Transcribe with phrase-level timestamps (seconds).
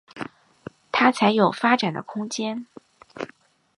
[0.91, 2.65] 他才有发展的空间